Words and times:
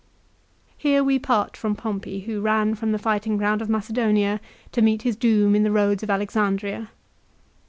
Here 0.79 1.03
we 1.03 1.19
part 1.19 1.55
from 1.55 1.75
Pompey 1.75 2.21
who 2.21 2.41
ran 2.41 2.73
from 2.73 2.91
the 2.91 2.97
fighting 2.97 3.37
ground 3.37 3.61
of 3.61 3.69
Macedonia 3.69 4.41
to 4.71 4.81
meet 4.81 5.03
his 5.03 5.15
doom 5.15 5.53
in 5.55 5.61
the 5.61 5.69
roads 5.69 6.01
of 6.01 6.09
Alexandria. 6.09 6.89